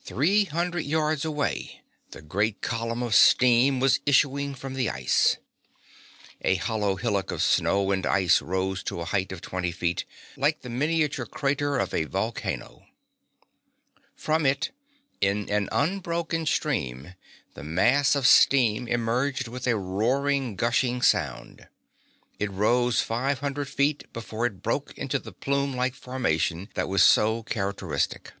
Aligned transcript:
Three 0.00 0.44
hundred 0.44 0.86
yards 0.86 1.26
away 1.26 1.82
the 2.12 2.22
great 2.22 2.62
column 2.62 3.02
of 3.02 3.14
steam 3.14 3.80
was 3.80 4.00
issuing 4.06 4.54
from 4.54 4.72
the 4.72 4.88
ice. 4.88 5.36
A 6.40 6.54
hollow 6.54 6.96
hillock 6.96 7.30
of 7.30 7.42
snow 7.42 7.90
and 7.90 8.06
ice 8.06 8.40
rose 8.40 8.82
to 8.84 9.02
a 9.02 9.04
height 9.04 9.30
of 9.30 9.42
twenty 9.42 9.70
feet, 9.70 10.06
like 10.38 10.62
the 10.62 10.70
miniature 10.70 11.26
crater 11.26 11.76
of 11.78 11.92
a 11.92 12.04
volcano. 12.04 12.86
From 14.16 14.46
it, 14.46 14.70
in 15.20 15.50
an 15.50 15.68
unbroken 15.70 16.46
stream, 16.46 17.12
the 17.52 17.62
mass 17.62 18.14
of 18.14 18.26
steam 18.26 18.88
emerged 18.88 19.48
with 19.48 19.66
a 19.66 19.76
roaring, 19.76 20.56
rushing 20.56 21.02
sound. 21.02 21.68
It 22.38 22.50
rose 22.50 23.02
five 23.02 23.40
hundred 23.40 23.68
feet 23.68 24.10
before 24.14 24.46
it 24.46 24.62
broke 24.62 24.96
into 24.96 25.18
the 25.18 25.32
plumelike 25.34 25.92
formation 25.94 26.70
that 26.72 26.88
was 26.88 27.02
so 27.02 27.42
characteristic. 27.42 28.32